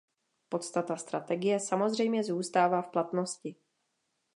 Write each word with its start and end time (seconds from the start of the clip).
Podstata 0.49 0.97
strategie 0.97 1.59
samozřejmě 1.59 2.23
zůstává 2.23 2.81
v 2.81 2.89
platnosti. 2.91 3.55